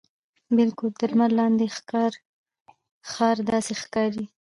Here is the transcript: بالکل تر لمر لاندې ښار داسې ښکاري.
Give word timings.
بالکل 0.57 0.89
تر 0.99 1.09
لمر 1.13 1.31
لاندې 1.39 1.65
ښار 3.11 3.37
داسې 3.51 3.73
ښکاري. 3.81 4.25